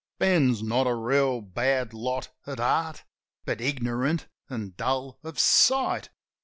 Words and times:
"Ben's 0.17 0.63
not 0.63 0.87
a 0.87 0.95
reel 0.95 1.41
bad 1.41 1.93
lot 1.93 2.29
at 2.47 2.57
heart, 2.57 3.03
But 3.45 3.61
ignorant 3.61 4.25
an' 4.49 4.73
dull 4.75 5.19
of 5.23 5.37
sight. 5.37 6.09